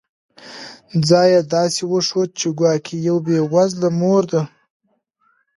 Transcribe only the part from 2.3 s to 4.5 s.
چي ګواکي یوه بې وزله مور ده